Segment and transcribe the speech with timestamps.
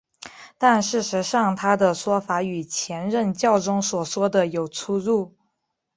[0.57, 5.35] 但事实上他的说法与前任教宗所说的有出入。